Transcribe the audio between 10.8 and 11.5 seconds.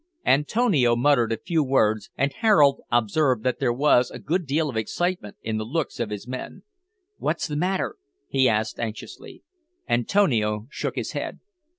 his head.